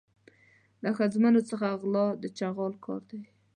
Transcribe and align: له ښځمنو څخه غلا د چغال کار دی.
له 0.83 0.89
ښځمنو 0.97 1.41
څخه 1.49 1.67
غلا 1.81 2.05
د 2.23 2.25
چغال 2.37 2.73
کار 2.85 3.01
دی. 3.09 3.21